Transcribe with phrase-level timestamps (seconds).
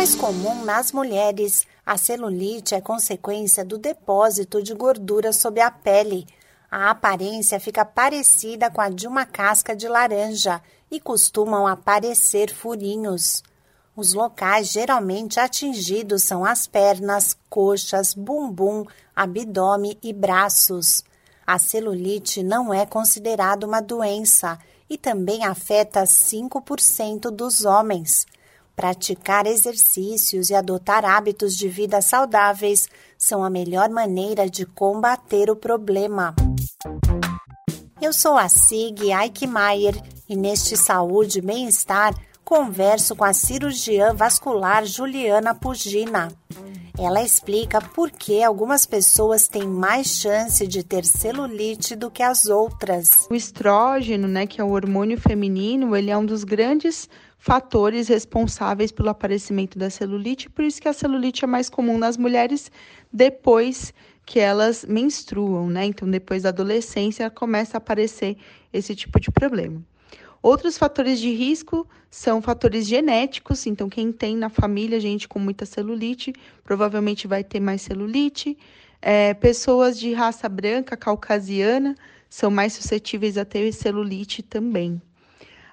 [0.00, 6.26] Mais comum nas mulheres, a celulite é consequência do depósito de gordura sob a pele.
[6.70, 13.42] A aparência fica parecida com a de uma casca de laranja e costumam aparecer furinhos.
[13.94, 21.04] Os locais geralmente atingidos são as pernas, coxas, bumbum, abdômen e braços.
[21.46, 24.58] A celulite não é considerada uma doença
[24.88, 28.26] e também afeta 5% dos homens.
[28.80, 32.88] Praticar exercícios e adotar hábitos de vida saudáveis
[33.18, 36.34] são a melhor maneira de combater o problema.
[38.00, 44.86] Eu sou a Sig Eichmeier e neste Saúde e Bem-Estar converso com a cirurgiã vascular
[44.86, 46.28] Juliana Pugina.
[47.02, 52.44] Ela explica por que algumas pessoas têm mais chance de ter celulite do que as
[52.44, 53.26] outras.
[53.30, 58.92] O estrógeno, né, que é o hormônio feminino, ele é um dos grandes fatores responsáveis
[58.92, 62.70] pelo aparecimento da celulite, por isso que a celulite é mais comum nas mulheres
[63.10, 63.94] depois
[64.26, 65.86] que elas menstruam, né?
[65.86, 68.36] Então, depois da adolescência começa a aparecer
[68.70, 69.82] esse tipo de problema.
[70.42, 75.66] Outros fatores de risco são fatores genéticos, então quem tem na família gente com muita
[75.66, 76.32] celulite
[76.64, 78.56] provavelmente vai ter mais celulite.
[79.02, 81.94] É, pessoas de raça branca, caucasiana,
[82.28, 85.00] são mais suscetíveis a ter celulite também.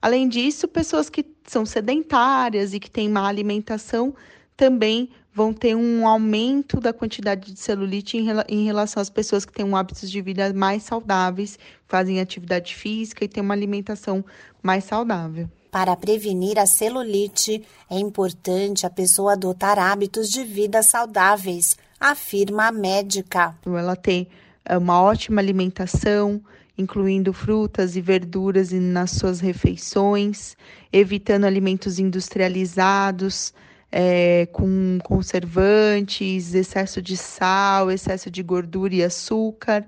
[0.00, 4.14] Além disso, pessoas que são sedentárias e que têm má alimentação
[4.56, 9.64] também vão ter um aumento da quantidade de celulite em, relação às pessoas que têm
[9.64, 14.24] um hábitos de vida mais saudáveis, fazem atividade física e têm uma alimentação
[14.62, 15.50] mais saudável.
[15.72, 22.72] Para prevenir a celulite, é importante a pessoa adotar hábitos de vida saudáveis, afirma a
[22.72, 23.56] médica.
[23.66, 24.28] Ela tem
[24.64, 26.40] é, uma ótima alimentação,
[26.78, 30.56] incluindo frutas e verduras nas suas refeições,
[30.92, 33.52] evitando alimentos industrializados,
[33.96, 39.86] é, com conservantes, excesso de sal, excesso de gordura e açúcar.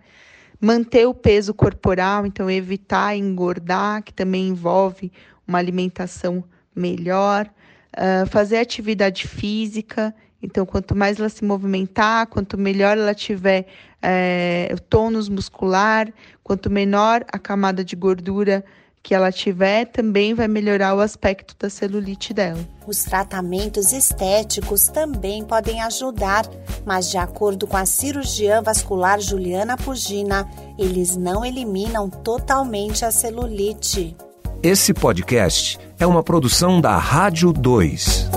[0.61, 5.11] Manter o peso corporal, então evitar engordar, que também envolve
[5.47, 7.51] uma alimentação melhor.
[7.97, 13.67] Uh, fazer atividade física, então, quanto mais ela se movimentar, quanto melhor ela tiver
[14.01, 16.13] é, tônus muscular,
[16.45, 18.65] quanto menor a camada de gordura
[19.07, 22.59] que ela tiver, também vai melhorar o aspecto da celulite dela.
[22.89, 26.45] Os tratamentos estéticos também podem ajudar,
[26.85, 30.45] mas de acordo com a cirurgiã vascular Juliana Pugina,
[30.77, 34.17] eles não eliminam totalmente a celulite.
[34.61, 38.29] Esse podcast é uma produção da Rádio 2.